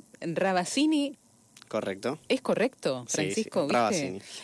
[0.00, 1.18] Francisco Rabacini.
[1.68, 2.18] Correcto.
[2.28, 3.66] ¿Es correcto, Francisco?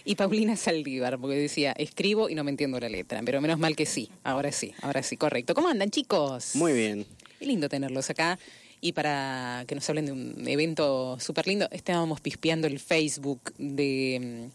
[0.04, 3.76] Y Paulina Saldívar, porque decía, escribo y no me entiendo la letra, pero menos mal
[3.76, 5.53] que sí, ahora sí, ahora sí, correcto.
[5.53, 6.55] ¿Cómo andan, chicos?
[6.55, 7.05] Muy bien.
[7.39, 8.39] Qué lindo tenerlos acá.
[8.80, 14.49] Y para que nos hablen de un evento súper lindo, estábamos pispeando el Facebook de,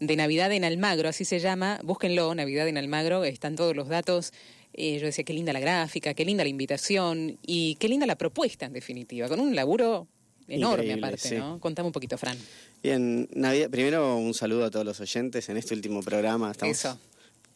[0.00, 1.80] mm, de Navidad en Almagro, así se llama.
[1.84, 4.32] Búsquenlo, Navidad en Almagro, están todos los datos.
[4.74, 8.16] Eh, yo decía, qué linda la gráfica, qué linda la invitación y qué linda la
[8.16, 10.06] propuesta, en definitiva, con un laburo
[10.50, 11.36] enorme Increíble, aparte, sí.
[11.36, 11.58] ¿no?
[11.60, 12.36] Contame un poquito, Fran.
[12.82, 16.50] Bien, Navidad, primero un saludo a todos los oyentes en este último programa.
[16.50, 16.98] Estamos, Eso.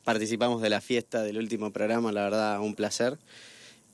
[0.04, 3.18] Participamos de la fiesta del último programa, la verdad, un placer.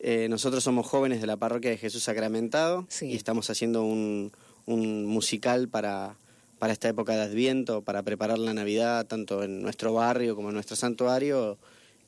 [0.00, 3.06] Eh, nosotros somos jóvenes de la parroquia de Jesús Sacramentado Sí.
[3.06, 4.32] y estamos haciendo un,
[4.66, 6.16] un musical para,
[6.58, 10.55] para esta época de Adviento, para preparar la Navidad, tanto en nuestro barrio como en
[10.55, 11.58] nuestro santuario.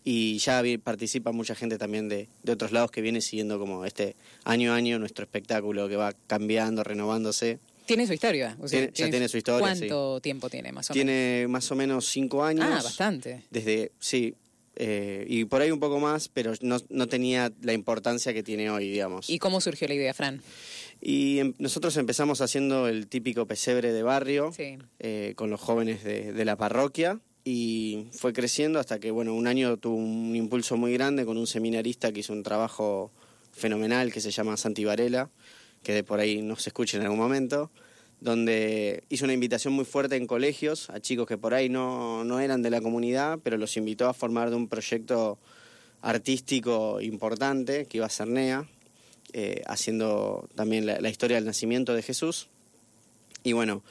[0.05, 4.17] Y ya participa mucha gente también de, de otros lados que viene siguiendo como este
[4.45, 7.61] año a año nuestro espectáculo que va cambiando, renovándose.
[7.87, 8.57] Tiene su historia.
[8.61, 11.05] o sea, Tiene- ya tiene su historia, ¿Cuánto tiempo tiene más o menos?
[11.07, 12.67] Tiene más o menos cinco años.
[12.69, 13.43] Ah, bastante.
[13.51, 14.35] Desde, sí,
[14.77, 18.71] eh, y por ahí un poco más, pero no, no tenía la importancia que tiene
[18.71, 19.29] hoy, digamos.
[19.31, 20.41] ¿Y cómo surgió la idea, Fran?
[21.01, 24.79] Y em- nosotros empezamos haciendo el típico pesebre de barrio Sí.
[25.01, 29.47] eh, con los jóvenes de, de la parroquia y fue creciendo hasta que, bueno, un
[29.47, 33.11] año tuvo un impulso muy grande con un seminarista que hizo un trabajo
[33.53, 35.31] fenomenal que se llama Santi Varela,
[35.83, 37.71] que de por ahí nos escuche en algún momento,
[38.21, 42.39] donde hizo una invitación muy fuerte en colegios a chicos que por ahí no, no
[42.39, 45.39] eran de la comunidad, pero los invitó a formar de un proyecto
[46.01, 48.69] artístico importante que iba a ser NEA,
[49.33, 52.49] eh, haciendo también la, la historia del nacimiento de Jesús.
[53.43, 53.83] Y bueno,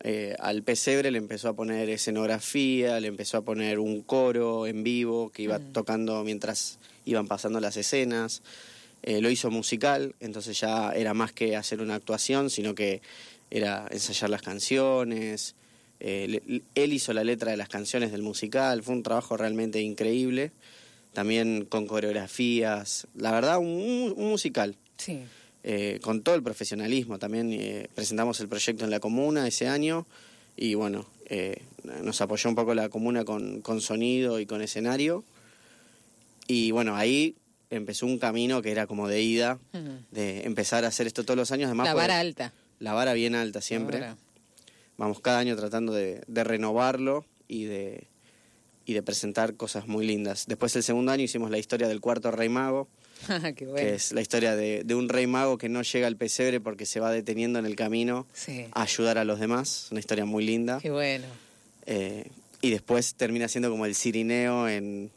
[0.00, 4.84] eh, al pesebre le empezó a poner escenografía, le empezó a poner un coro en
[4.84, 8.42] vivo que iba tocando mientras iban pasando las escenas.
[9.02, 13.00] Eh, lo hizo musical, entonces ya era más que hacer una actuación, sino que
[13.50, 15.54] era ensayar las canciones.
[16.00, 19.80] Eh, le- él hizo la letra de las canciones del musical, fue un trabajo realmente
[19.80, 20.52] increíble.
[21.12, 25.20] También con coreografías, la verdad, un- un musical Sí.
[25.62, 27.18] Eh, con todo el profesionalismo.
[27.18, 30.06] También eh, presentamos el proyecto en la comuna ese año
[30.56, 31.62] y bueno, eh,
[32.02, 35.24] nos apoyó un poco la comuna con, con sonido y con escenario.
[36.46, 37.36] Y bueno, ahí
[37.70, 39.58] empezó un camino que era como de ida,
[40.10, 41.66] de empezar a hacer esto todos los años.
[41.66, 42.52] Además, La vara alta.
[42.78, 44.02] la vara bien alta siempre.
[44.96, 48.08] Vamos cada año tratando de, de renovarlo y de,
[48.86, 50.46] y de presentar cosas muy lindas.
[50.48, 52.88] Después el segundo año hicimos la historia del cuarto rey mago,
[53.56, 53.76] Qué bueno.
[53.76, 56.86] que es la historia de, de un rey mago que no llega al pesebre porque
[56.86, 58.66] se va deteniendo en el camino Sí.
[58.72, 59.88] a ayudar a los demás.
[59.90, 60.78] Una historia muy linda.
[60.80, 61.26] Qué bueno.
[61.86, 62.26] Eh,
[62.60, 65.10] y después termina siendo como el cirineo en,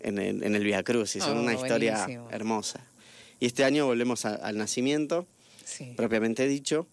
[0.00, 1.22] en, el- en el Via Crucis.
[1.24, 2.28] Oh, una historia buenísimo.
[2.30, 2.80] hermosa.
[3.40, 5.26] Y este año volvemos a- al nacimiento,
[5.64, 5.92] Sí.
[5.96, 6.86] propiamente dicho.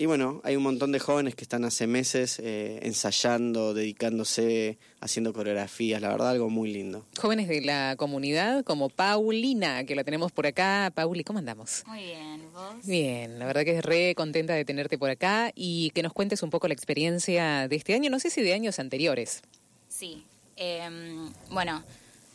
[0.00, 5.34] Y bueno, hay un montón de jóvenes que están hace meses eh, ensayando, dedicándose, haciendo
[5.34, 6.00] coreografías.
[6.00, 7.04] La verdad, algo muy lindo.
[7.18, 10.90] Jóvenes de la comunidad como Paulina, que la tenemos por acá.
[10.94, 11.82] Pauli, ¿cómo andamos?
[11.86, 12.86] Muy bien, ¿vos?
[12.86, 16.42] Bien, la verdad que es re contenta de tenerte por acá y que nos cuentes
[16.42, 19.42] un poco la experiencia de este año, no sé si de años anteriores.
[19.90, 20.24] Sí.
[20.56, 21.84] em, bueno,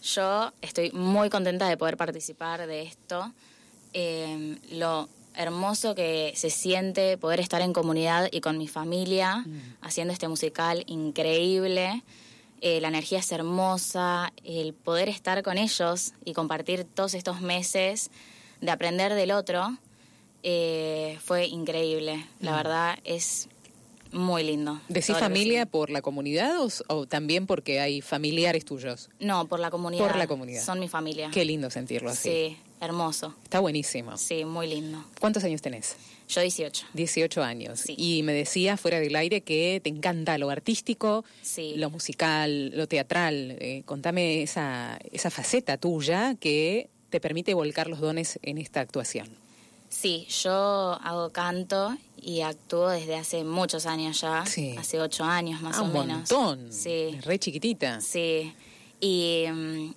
[0.04, 3.34] yo estoy muy contenta de poder participar de esto.
[3.92, 9.46] Em, lo hermoso que se siente poder estar en comunidad y con mi familia
[9.82, 12.04] haciendo este musical increíble.
[12.62, 18.10] Eh, la energía es hermosa, el poder estar con ellos y compartir todos estos meses
[18.62, 19.78] de aprender del otro
[20.44, 22.26] eh, fue increíble.
[22.40, 23.50] La verdad es
[24.16, 24.80] muy lindo.
[24.88, 29.10] ¿Decís familia por la comunidad o, o también porque hay familiares tuyos?
[29.20, 30.08] No, por la comunidad.
[30.08, 30.64] Por la comunidad.
[30.64, 31.30] Son mi familia.
[31.32, 32.30] Qué lindo sentirlo así.
[32.30, 33.36] Sí, hermoso.
[33.44, 34.18] Está buenísimo.
[34.18, 35.04] Sí, muy lindo.
[35.20, 35.96] ¿Cuántos años tenés?
[36.28, 36.88] Yo 18.
[36.94, 37.82] 18 años.
[37.82, 37.94] Sí.
[37.98, 41.74] Y me decía fuera del aire que te encanta lo artístico, Sí.
[41.76, 43.58] lo musical, lo teatral.
[43.60, 49.30] Eh, contame esa, esa faceta tuya que te permite volcar los dones en esta actuación.
[49.88, 54.48] Sí, yo hago canto y actúo desde hace muchos años ya.
[54.48, 54.76] Sí.
[54.80, 56.18] Hace ocho años más ah, o un menos.
[56.18, 56.74] montón.
[56.74, 57.20] Sí.
[57.22, 58.02] Re chiquitita.
[58.02, 58.52] Sí.
[59.00, 59.94] Y mm,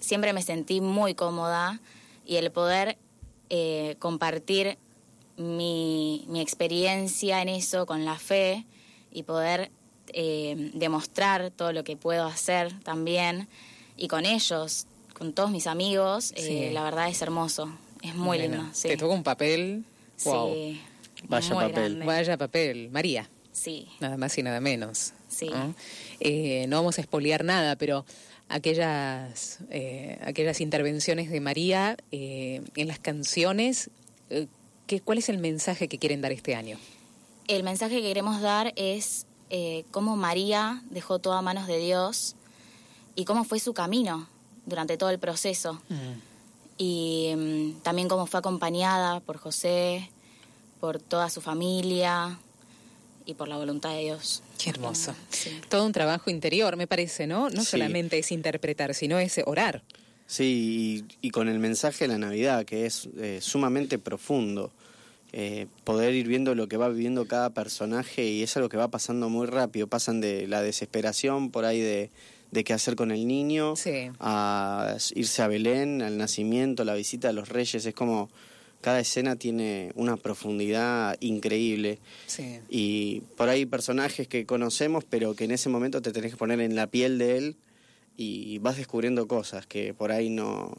[0.00, 1.80] siempre me sentí muy cómoda
[2.24, 2.96] y el poder
[3.50, 4.78] eh, compartir
[5.36, 8.64] mi, mi experiencia en eso con la fe
[9.12, 9.70] y poder
[10.14, 13.48] eh, demostrar todo lo que puedo hacer también
[13.98, 17.70] y con ellos, con todos mis amigos, eh, la verdad es hermoso,
[18.00, 18.64] es muy lindo.
[18.72, 18.88] Sí.
[18.88, 19.84] Te toca un papel.
[20.24, 20.52] Wow.
[20.52, 20.80] Sí,
[21.26, 21.74] Vaya muy papel.
[21.74, 22.06] grande.
[22.06, 22.90] Vaya papel.
[22.90, 23.28] María.
[23.52, 25.14] Sí, Nada más y nada menos.
[25.28, 25.48] Sí.
[25.50, 25.74] ¿no?
[26.20, 28.04] Eh, no vamos a espolear nada, pero
[28.48, 33.90] aquellas, eh, aquellas intervenciones de María eh, en las canciones,
[34.30, 34.46] eh,
[34.86, 36.78] ¿Qué, ¿Cuál es el mensaje que quieren dar este año?
[37.46, 42.36] El mensaje que queremos dar es eh, cómo María dejó todo a manos de Dios
[43.14, 44.28] y cómo fue su camino
[44.64, 45.74] durante todo el proceso.
[45.90, 46.12] Mm.
[46.78, 50.10] Y mm, también cómo fue acompañada por José,
[50.80, 52.38] por toda su familia
[53.26, 54.42] y por la voluntad de Dios.
[54.62, 55.14] Qué hermoso.
[55.68, 57.50] Todo un trabajo interior, me parece, ¿no?
[57.50, 59.82] No solamente es interpretar, sino es orar.
[60.26, 64.70] Sí, y, con el mensaje de la Navidad, que es eh, sumamente profundo.
[65.32, 68.88] Eh, poder ir viendo lo que va viviendo cada personaje y es algo que va
[68.88, 69.86] pasando muy rápido.
[69.86, 72.10] Pasan de la desesperación por ahí de,
[72.50, 73.74] de qué hacer con el niño
[74.20, 77.84] a irse a Belén, al nacimiento, la visita a los reyes.
[77.84, 78.30] Es como
[78.80, 81.98] cada escena tiene una profundidad increíble.
[82.68, 86.60] Y por ahí personajes que conocemos, pero que en ese momento te tenés que poner
[86.60, 87.56] en la piel de él
[88.16, 90.76] y vas descubriendo cosas que por ahí no,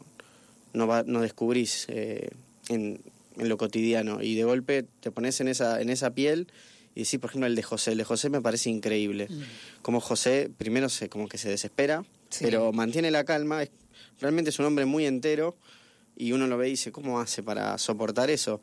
[0.72, 2.28] no, va, no descubrís eh,
[2.68, 3.00] en,
[3.38, 4.22] en, lo cotidiano.
[4.22, 6.48] Y de golpe te pones en esa, en esa piel
[6.94, 7.92] y decís, por ejemplo, el de José.
[7.92, 9.28] El de José me parece increíble.
[9.30, 9.42] Mm.
[9.82, 12.04] Como José, primero se, como que se desespera,
[12.40, 13.62] pero mantiene la calma.
[13.62, 13.70] Es,
[14.20, 15.56] realmente es un hombre muy entero
[16.20, 18.60] y uno lo ve y dice, ¿cómo hace para soportar eso?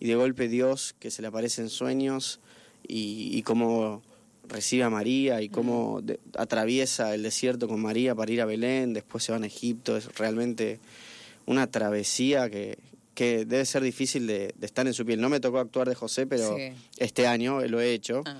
[0.00, 2.40] Y de golpe Dios, que se le aparece en sueños,
[2.86, 4.02] y, cómo
[4.48, 6.02] recibe a María y cómo
[6.36, 10.14] atraviesa el desierto con María para ir a Belén, después se van a Egipto, es
[10.16, 10.80] realmente
[11.46, 12.78] una travesía que,
[13.14, 15.20] que debe ser difícil de, estar en su piel.
[15.20, 16.56] No me tocó actuar de José, pero
[16.98, 18.22] este año lo he hecho.
[18.26, 18.36] Ah.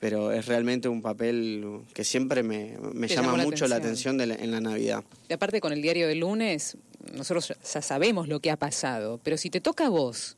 [0.00, 1.64] Pero es realmente un papel
[1.94, 2.76] que siempre me,
[3.06, 5.04] llama mucho la atención, en la Navidad.
[5.28, 6.76] Y aparte con el diario del lunes,
[7.12, 10.36] nosotros ya sabemos lo que ha pasado, pero si te toca a vos,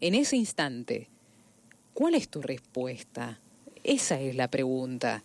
[0.00, 1.08] en ese instante,
[1.94, 3.38] ¿cuál es tu respuesta?
[3.84, 5.22] Esa es la pregunta.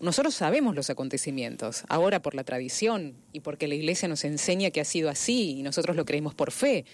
[0.00, 4.80] Nosotros sabemos los acontecimientos, ahora por la tradición y porque la iglesia nos enseña que
[4.80, 6.84] ha sido así y nosotros lo creemos por fe.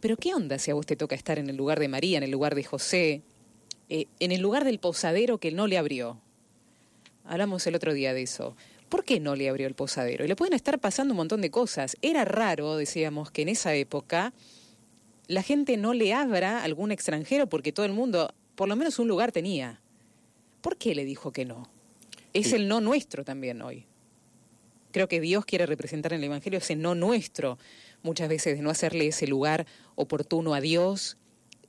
[0.00, 2.24] Pero ¿qué onda si a vos te toca estar en el lugar de María, en
[2.24, 3.22] el lugar de José,
[3.88, 6.20] eh, en el lugar del posadero que no le abrió?
[7.24, 8.54] Hablamos el otro día de eso.
[8.94, 10.24] ¿Por qué no le abrió el posadero?
[10.24, 11.96] Y le pueden estar pasando un montón de cosas.
[12.00, 14.32] Era raro, decíamos, que en esa época
[15.26, 19.00] la gente no le abra a algún extranjero porque todo el mundo, por lo menos
[19.00, 19.80] un lugar tenía.
[20.60, 21.68] ¿Por qué le dijo que no?
[22.34, 23.84] Es el no nuestro también hoy.
[24.92, 27.58] Creo que Dios quiere representar en el Evangelio ese no nuestro,
[28.04, 31.16] muchas veces de no hacerle ese lugar oportuno a Dios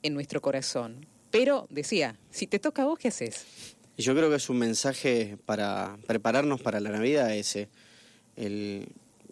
[0.04, 1.07] en nuestro corazón.
[1.31, 3.75] Pero, decía, si te toca a vos, ¿qué haces?
[3.97, 7.69] Yo creo que es un mensaje para prepararnos para la Navidad ese.
[8.36, 8.88] El,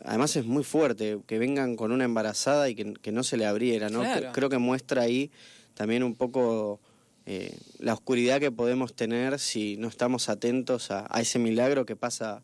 [0.06, 3.90] además es muy fuerte que vengan con una embarazada y que, no se le abriera,
[3.90, 4.04] ¿no?
[4.32, 5.32] Creo que muestra ahí
[5.74, 6.80] también un poco
[7.26, 12.42] eh, la oscuridad que podemos tener si no estamos atentos a, ese milagro que pasa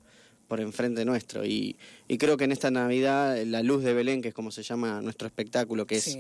[0.48, 1.45] por enfrente nuestro.
[1.45, 1.77] Y,
[2.18, 5.27] creo que en esta Navidad, la luz de Belén, que es como se llama nuestro
[5.27, 6.18] espectáculo, que es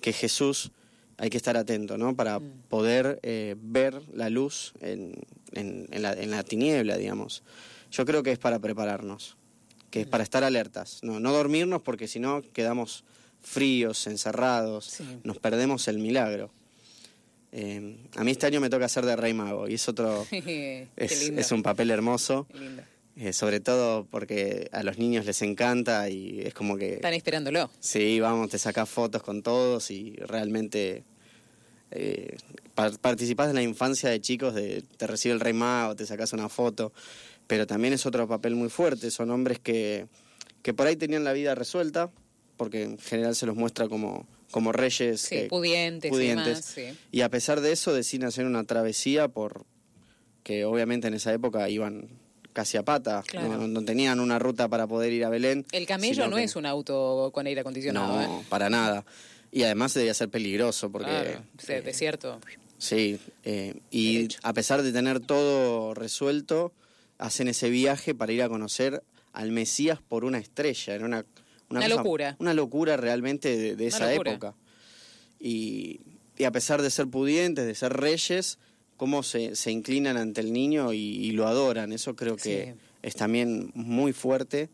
[0.00, 0.70] que Jesús
[1.18, 2.14] hay que estar atento, ¿no?
[2.14, 2.62] Para mm.
[2.68, 5.14] poder eh, ver la luz en,
[5.52, 7.42] en, la, en, la, tiniebla, digamos.
[7.90, 9.36] Yo creo que es para prepararnos,
[9.90, 10.10] que es mm.
[10.10, 13.04] para estar alertas, no, no dormirnos porque si no quedamos
[13.40, 16.50] fríos, encerrados, nos perdemos el milagro.
[17.52, 20.26] Eh, a mí este año me toca hacer de Rey Mago y es otro.
[20.30, 22.46] es, es, un papel hermoso.
[23.18, 26.94] Eh, sobre todo porque a los niños les encanta y es como que...
[26.94, 27.70] Están esperándolo.
[27.80, 31.02] Sí, vamos, te sacas fotos con todos y realmente
[31.92, 32.36] eh,
[32.74, 36.50] participás de la infancia de chicos, de, te recibe el rey mago, te sacas una
[36.50, 36.92] foto,
[37.46, 40.08] pero también es otro papel muy fuerte, son hombres que,
[40.60, 42.10] que por ahí tenían la vida resuelta,
[42.58, 46.76] porque en general se los muestra como, como reyes pudientes, pudientes.
[46.76, 49.64] Y, y a pesar de eso deciden hacer una travesía por
[50.42, 52.25] que obviamente en esa época iban
[52.56, 55.66] casi a pata, no, tenían una ruta para poder ir a Belén.
[55.72, 58.16] El camello no es un auto con aire acondicionado.
[58.16, 58.44] No, ¿eh?
[58.48, 59.04] para nada.
[59.52, 61.10] Y además debía ser peligroso porque...
[61.10, 62.40] Claro, eh, desierto.
[62.78, 66.72] Sí, eh, y a pesar de tener todo resuelto,
[67.18, 69.02] hacen ese viaje para ir a conocer
[69.34, 70.94] al Mesías por una estrella.
[70.94, 71.26] Era una,
[71.68, 72.36] una, locura.
[72.38, 74.54] Una locura realmente de, esa época.
[75.38, 76.00] Y,
[76.38, 78.58] y, a pesar de ser pudientes, de ser reyes,
[78.96, 81.92] cómo se, se inclinan ante el niño y, lo adoran.
[81.92, 84.70] Eso creo que es también muy fuerte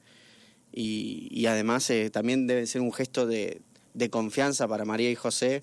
[0.72, 3.60] y, y además eh, también debe ser un gesto de,
[3.94, 5.60] de, confianza para María y José.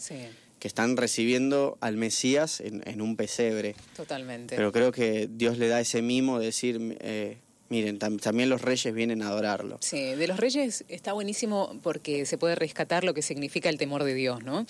[0.59, 3.75] que están recibiendo al Mesías en, en, un pesebre.
[3.95, 4.57] Totalmente.
[4.57, 7.37] Pero creo que Dios le da ese mimo de decir, eh,
[7.69, 9.77] Miren, también los reyes vienen a adorarlo.
[9.81, 14.03] Sí, de los reyes está buenísimo porque se puede rescatar lo que significa el temor
[14.03, 14.65] de Dios, ¿no?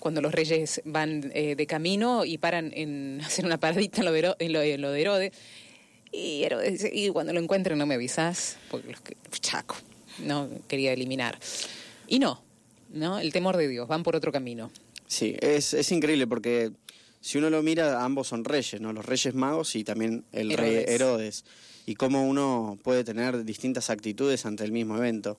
[0.00, 4.12] Cuando los reyes van eh, de camino y paran en hacer una paradita en lo
[4.12, 5.32] de, en lo, de Herodes,
[6.10, 6.44] y,
[6.92, 9.76] y, cuando lo encuentren no me avisas, porque los que, chaco,
[10.18, 11.38] no quería eliminar.
[12.08, 12.42] Y no,
[12.90, 13.20] ¿no?
[13.20, 14.72] El temor de Dios, van por otro camino.
[15.06, 16.72] Sí, es, es increíble porque
[17.20, 18.92] si uno lo mira, ambos son reyes, ¿no?
[18.92, 21.44] Los reyes magos y también el rey Herodes.
[21.86, 25.38] Y cómo uno puede tener distintas actitudes ante el mismo evento.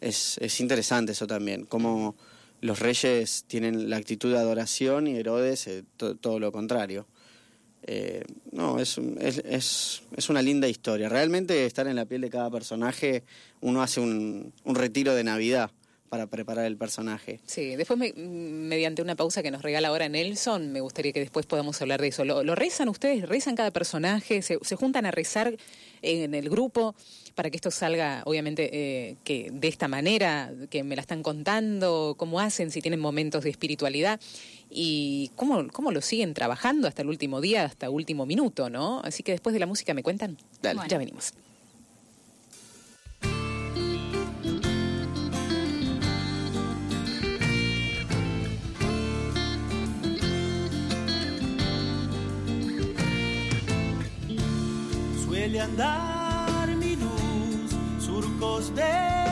[0.00, 2.16] Es, es interesante eso también, cómo
[2.60, 7.06] los reyes tienen la actitud de adoración y Herodes eh, to- todo lo contrario.
[7.84, 11.08] Eh, no, es, es, es, es una linda historia.
[11.08, 13.22] Realmente estar en la piel de cada personaje,
[13.60, 15.70] uno hace un, un retiro de Navidad
[16.08, 17.40] para preparar el personaje.
[17.46, 21.46] Sí, después me- mediante una pausa que nos regala ahora Nelson, me gustaría que después
[21.46, 22.24] podamos hablar de eso.
[22.24, 23.28] ¿Lo, lo rezan ustedes?
[23.28, 24.42] ¿Rezan cada personaje?
[24.42, 25.56] ¿Se, se juntan a rezar
[26.02, 26.94] en el grupo
[27.34, 32.14] para que esto salga, obviamente, eh, que de esta manera, que me la están contando?
[32.18, 32.70] ¿Cómo hacen?
[32.70, 34.20] Si tienen momentos de espiritualidad.
[34.70, 39.00] ¿Y cómo, cómo lo siguen trabajando hasta el último día, hasta el último minuto, no?
[39.02, 40.36] Así que después de la música me cuentan.
[40.60, 40.76] Dale.
[40.76, 40.90] Bueno.
[40.90, 41.32] Ya venimos.
[55.38, 59.27] Suele andar mi luz, surcos del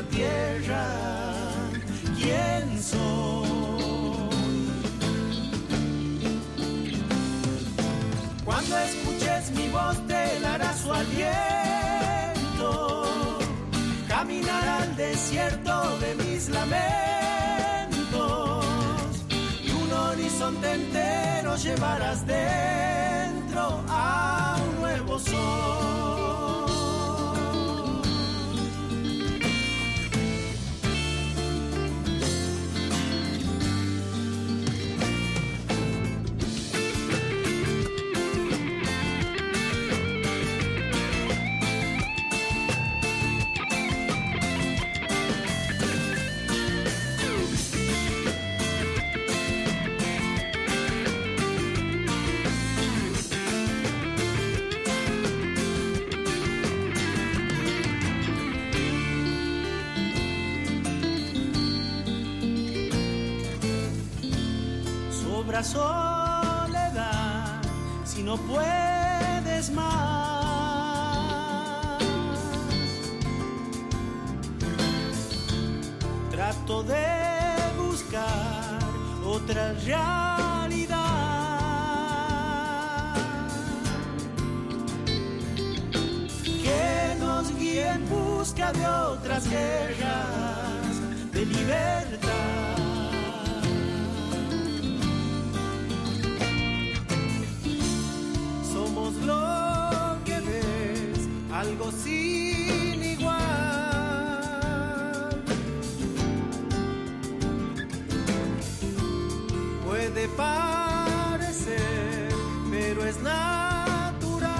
[0.00, 0.86] tierra,
[2.16, 3.48] ¿quién soy?
[8.44, 12.58] Cuando escuches mi voz te dará su aliento,
[14.08, 16.84] caminar al desierto de mis lamentos
[19.62, 22.81] y un horizonte entero llevarás dentro
[65.64, 67.60] soledad
[68.04, 69.92] si no puedes más.
[76.30, 77.06] Trato de
[77.78, 78.78] buscar
[79.24, 80.98] otra realidad.
[86.42, 92.01] Que nos guíe en busca de otras guerras de libertad.
[101.72, 103.40] Algo sin igual.
[109.84, 111.78] Puede parecer,
[112.70, 114.52] pero es natural.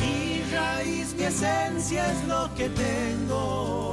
[0.00, 3.85] Mi raíz, mi esencia es lo que tengo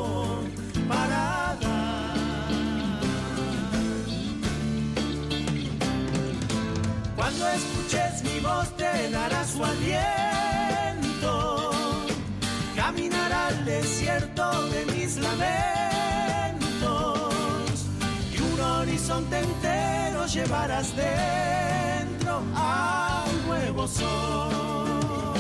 [19.14, 19.44] horizonte
[20.34, 25.34] llevarás dentro a un nuevo sol.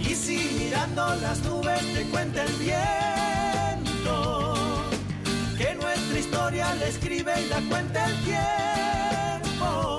[0.00, 4.54] Y si mirando las nubes te cuenta el viento,
[5.56, 9.98] que nuestra historia la escribe y la cuenta el tiempo.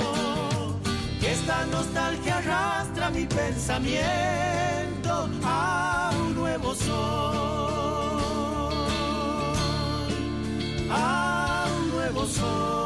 [1.22, 7.54] Que esta nostalgia arrastra mi pensamiento a un nuevo sol.
[10.92, 11.43] A
[12.44, 12.83] un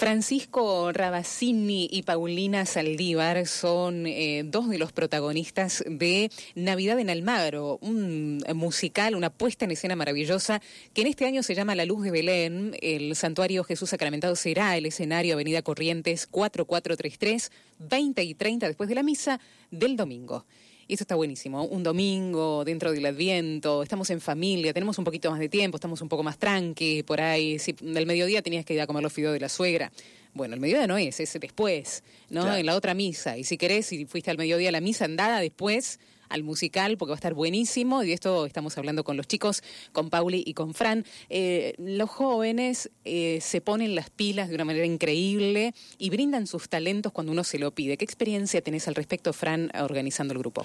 [0.00, 7.76] Francisco Rabacini y Paulina Saldívar son eh, dos de los protagonistas de Navidad en Almagro,
[7.82, 10.62] un musical, una puesta en escena maravillosa
[10.94, 12.74] que en este año se llama La Luz de Belén.
[12.80, 18.94] El Santuario Jesús Sacramentado será el escenario Avenida Corrientes 4433, 20 y 30 después de
[18.94, 19.38] la misa
[19.70, 20.46] del domingo.
[20.90, 21.62] Y eso está buenísimo.
[21.66, 26.02] Un domingo dentro del Adviento, estamos en familia, tenemos un poquito más de tiempo, estamos
[26.02, 27.60] un poco más tranqui por ahí.
[27.60, 29.92] Si del mediodía tenías que ir a comer los fideos de la suegra.
[30.34, 32.56] Bueno, el mediodía no es, es después, ¿no?
[32.56, 33.38] En la otra misa.
[33.38, 37.10] Y si querés, si fuiste al mediodía a la misa, andada después al musical porque
[37.10, 38.02] va a estar buenísimo.
[38.02, 41.04] Y de esto estamos hablando con los chicos, con Pauli y con Fran.
[41.28, 46.68] Eh, los jóvenes eh, se ponen las pilas de una manera increíble y brindan sus
[46.68, 47.98] talentos cuando uno se lo pide.
[47.98, 50.64] ¿Qué experiencia tenés al respecto, Fran, organizando el grupo?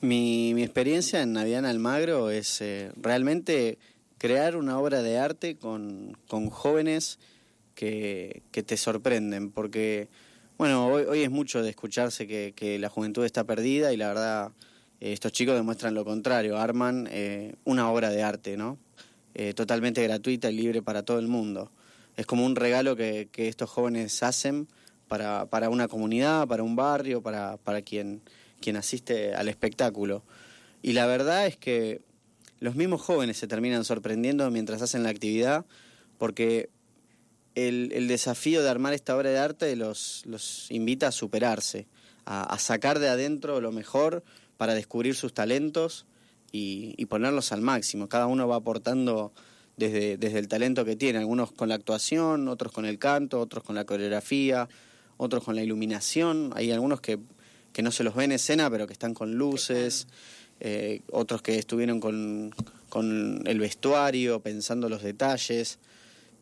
[0.00, 3.78] Mi, mi experiencia en Navidad Almagro es eh, realmente
[4.18, 6.16] crear una obra de arte con,
[6.50, 7.18] jóvenes
[7.74, 10.08] que, te sorprenden, porque,
[10.58, 14.52] bueno, hoy, hoy es mucho de escucharse que, la juventud está perdida y la verdad
[15.00, 18.78] estos chicos demuestran lo contrario, arman eh, una obra de arte, ¿no?
[19.34, 21.70] Eh, totalmente gratuita y libre para todo el mundo.
[22.16, 24.68] Es como un regalo que, estos jóvenes hacen
[25.08, 28.22] para, para, una comunidad, para un barrio, para, para quien,
[28.60, 30.24] quien asiste al espectáculo.
[30.80, 32.00] Y la verdad es que
[32.60, 35.66] los mismos jóvenes se terminan sorprendiendo mientras hacen la actividad,
[36.16, 36.70] porque
[37.54, 41.86] el, el desafío de armar esta obra de arte los, los invita a superarse,
[42.24, 44.24] a sacar de adentro lo mejor
[44.56, 46.06] para descubrir sus talentos
[46.52, 48.08] y, y, ponerlos al máximo.
[48.08, 49.32] Cada uno va aportando
[49.76, 53.62] desde, desde el talento que tiene, algunos con la actuación, otros con el canto, otros
[53.64, 54.68] con la coreografía,
[55.16, 56.52] otros con la iluminación.
[56.54, 57.18] Hay algunos que,
[57.72, 60.08] que no se los ve en escena, pero que están con luces,
[60.60, 62.54] eh, otros que estuvieron con,
[62.88, 65.78] con el vestuario, pensando los detalles.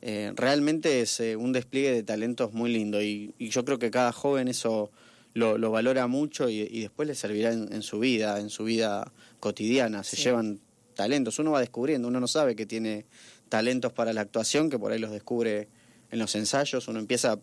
[0.02, 3.90] Eh, realmente es eh, un despliegue de talentos muy lindo y, y yo creo que
[3.90, 4.90] cada joven eso
[5.34, 8.64] lo, lo valora mucho y, y, después le servirá en, en, su vida, en su
[8.64, 10.04] vida cotidiana.
[10.04, 10.22] Se sí.
[10.22, 10.60] llevan
[10.94, 13.04] talentos, uno va descubriendo, uno no sabe que tiene
[13.48, 15.68] talentos para la actuación, que por ahí los descubre
[16.10, 17.38] en los ensayos, uno empieza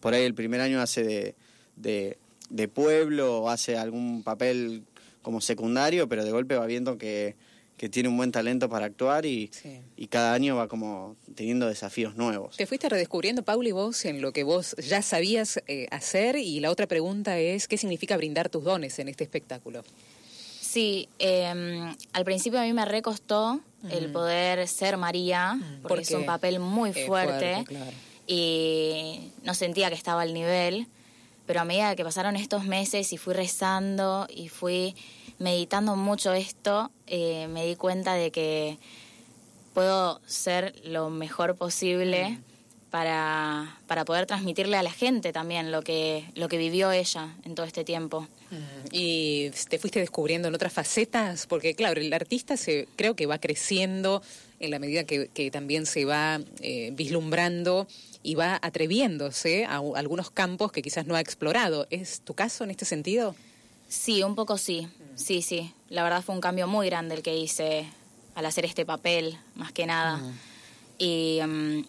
[0.00, 1.34] por ahí el primer año hace de,
[1.76, 2.18] de,
[2.50, 4.84] de pueblo, hace algún papel
[5.22, 7.36] como secundario, pero de golpe va viendo que,
[7.76, 9.80] que tiene un buen talento para actuar y, sí.
[9.96, 12.56] y, cada año va como teniendo desafíos nuevos.
[12.56, 16.70] Te fuiste redescubriendo, Pauli, vos en lo que vos ya sabías eh, hacer y la
[16.70, 19.84] otra pregunta es, ¿qué significa brindar tus dones en este espectáculo?
[20.60, 23.90] Sí, eh, al principio a mí me recostó mm.
[23.90, 25.82] el poder ser María, mm.
[25.82, 27.92] porque ¿Por es un papel muy fuerte, fuerte claro.
[28.26, 30.86] y no sentía que estaba al nivel,
[31.46, 34.94] pero a medida que pasaron estos meses y fui rezando y fui
[35.38, 38.78] meditando mucho esto, eh, me di cuenta de que
[39.74, 42.42] puedo ser lo mejor posible mm.
[42.90, 47.54] para, para poder transmitirle a la gente también lo que, lo que vivió ella en
[47.54, 48.26] todo este tiempo.
[48.50, 48.86] Mm.
[48.90, 51.46] ¿Y te fuiste descubriendo en otras facetas?
[51.46, 54.22] Porque claro, el artista se, creo que va creciendo
[54.60, 57.86] en la medida que, que también se va eh, vislumbrando
[58.26, 61.86] y va atreviéndose a, a algunos campos que quizás no ha explorado.
[61.90, 63.34] ¿Es tu caso en este sentido?
[63.88, 64.88] Sí, un poco sí.
[65.14, 65.72] Sí, sí.
[65.88, 67.86] La verdad fue un cambio muy grande el que hice
[68.34, 70.16] al hacer este papel, más que nada.
[70.18, 70.32] Uh -huh.
[70.98, 71.84] Y um,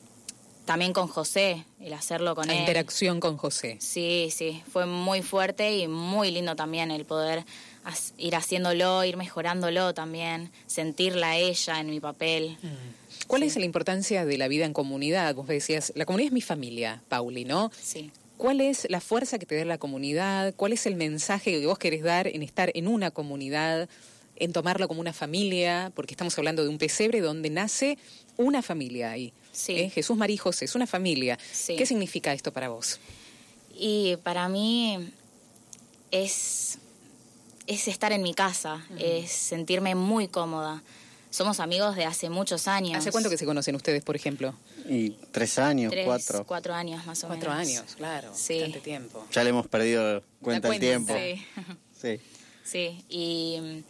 [0.65, 2.59] también con José, el hacerlo con La él.
[2.59, 3.77] interacción con José.
[3.79, 4.61] Sí, sí.
[4.71, 7.45] Fue muy fuerte y muy lindo también el poder
[8.17, 12.57] ir haciéndolo, ir mejorándolo también, sentirla ella en mi papel.
[12.61, 13.25] -huh.
[13.27, 13.47] ¿Cuál sí.
[13.47, 15.35] es la importancia de la vida en comunidad?
[15.35, 17.71] Vos decías, la comunidad es mi familia, Pauli, ¿no?
[17.81, 18.11] Sí.
[18.37, 20.53] ¿Cuál es la fuerza que te da la comunidad?
[20.55, 23.89] ¿Cuál es el mensaje que vos querés dar en estar en una comunidad,
[24.35, 25.91] en tomarlo como una familia?
[25.95, 27.97] Porque estamos hablando de un pesebre donde nace
[28.37, 29.33] una familia ahí.
[29.51, 29.73] Sí.
[29.73, 29.89] ¿eh?
[29.89, 31.39] Jesús, María y José, es una familia.
[31.51, 31.75] Sí.
[31.75, 32.99] ¿Qué significa esto para vos?
[33.75, 35.09] Y para mí
[36.11, 36.77] es,
[37.67, 39.23] es estar en mi casa, uh -huh.
[39.23, 40.83] es sentirme muy cómoda
[41.29, 42.97] somos amigos de hace muchos años.
[42.97, 44.55] ¿Hace cuánto que se conocen ustedes, por ejemplo?
[44.89, 46.45] Y tres años, tres, cuatro.
[46.45, 47.67] Cuatro años más o cuatro menos.
[47.67, 48.31] Cuatro años, claro.
[48.33, 48.55] Sí.
[48.55, 49.25] Bastante tiempo.
[49.31, 51.13] Ya le hemos perdido cuenta el tiempo.
[51.15, 51.45] Sí.
[51.99, 52.21] sí.
[52.67, 53.83] Sí, y mm,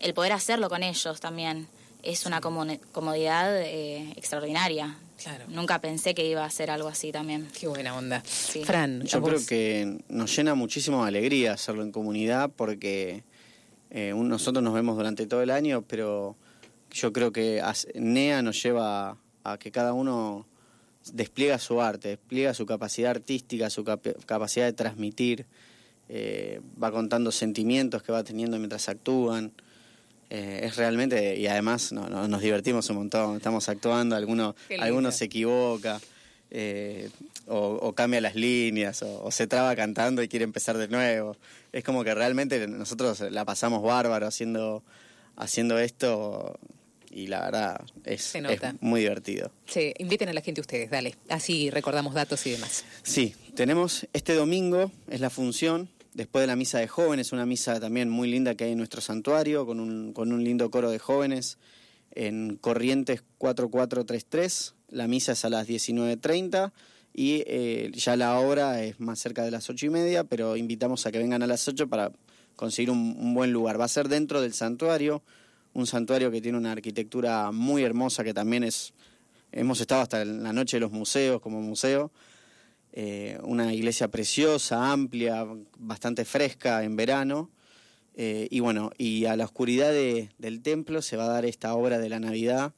[0.00, 1.68] el poder hacerlo con ellos también
[2.02, 4.98] es una comodidad eh, extraordinaria.
[5.22, 5.44] Claro.
[5.48, 7.48] Nunca pensé que iba a ser algo así también.
[7.58, 8.22] Qué buena onda.
[8.24, 8.64] Sí.
[8.64, 13.24] Fran, yo creo que nos llena muchísimo de alegría hacerlo en comunidad porque
[13.90, 16.36] eh, nosotros nos vemos durante todo el año, pero
[16.92, 17.62] yo creo que
[17.94, 20.46] NEA nos lleva a que cada uno
[21.12, 25.46] despliega su arte, despliega su capacidad artística, su cap capacidad de transmitir,
[26.08, 29.52] eh, va contando sentimientos que va teniendo mientras actúan.
[30.28, 35.12] Eh, es realmente, y además no, no, nos divertimos un montón, estamos actuando, alguno, alguno
[35.12, 36.00] se equivoca.
[36.50, 37.10] eh,
[37.48, 41.36] o, cambia las líneas, o, se traba cantando y quiere empezar de nuevo.
[41.72, 44.82] Es como que realmente nosotros la pasamos bárbaro haciendo,
[45.36, 46.58] haciendo esto
[47.10, 48.34] y la verdad es,
[48.80, 49.50] muy divertido.
[49.66, 51.16] Sí, inviten a la gente ustedes, dale.
[51.28, 52.84] Así recordamos datos y demás.
[53.02, 57.78] Sí, tenemos este domingo, es la función, después de la misa de jóvenes, una misa
[57.78, 60.98] también muy linda que hay en nuestro santuario, con un, con un lindo coro de
[60.98, 61.58] jóvenes
[62.10, 64.74] en Corrientes 4433.
[64.88, 66.72] La misa es a las 19.30
[67.12, 71.04] y eh, ya la hora es más cerca de las ocho y media, pero invitamos
[71.04, 72.10] a que vengan a las 8 para
[72.56, 73.78] conseguir un, buen lugar.
[73.78, 75.22] Va a ser dentro del santuario,
[75.74, 78.94] un santuario que tiene una arquitectura muy hermosa, que también es,
[79.52, 82.10] hemos estado hasta en la noche de los museos como museo,
[82.98, 87.50] eh, una iglesia preciosa, amplia, bastante fresca en verano,
[88.14, 91.98] eh, y bueno, y a la oscuridad del templo se va a dar esta obra
[91.98, 92.72] de la Navidad,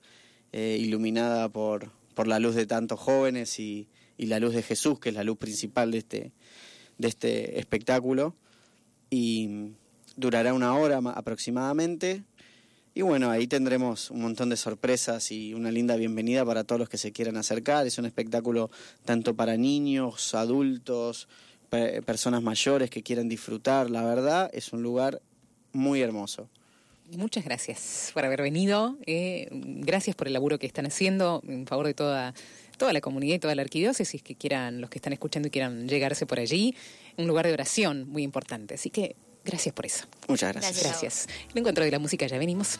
[0.51, 4.99] eh, iluminada por, por la luz de tantos jóvenes y, y, la luz de Jesús,
[4.99, 6.33] que es la luz principal de este,
[6.99, 8.35] de este espectáculo.
[9.11, 9.71] Y
[10.17, 12.25] durará una hora aproximadamente.
[12.99, 16.89] Y bueno, ahí tendremos un montón de sorpresas y una linda bienvenida para todos los
[16.89, 17.87] que se quieran acercar.
[17.87, 18.73] Es un espectáculo
[19.05, 21.29] tanto para niños, adultos,
[21.71, 23.89] personas mayores que quieran disfrutar.
[23.89, 25.23] La verdad, es un lugar
[25.73, 26.49] muy hermoso.
[27.17, 28.99] Muchas gracias por haber venido.
[29.07, 32.35] Eh, gracias por el laburo que están haciendo en favor de toda,
[32.79, 35.87] toda la comunidad y toda la arquidiócesis que quieran, los que están escuchando y quieran
[35.87, 36.75] llegarse por allí.
[37.17, 38.75] Un lugar de oración muy importante.
[38.75, 39.15] Así que
[39.49, 40.05] gracias por eso.
[40.29, 40.83] Muchas gracias.
[40.83, 41.27] Gracias.
[41.53, 42.79] El encuentro de la música ya venimos.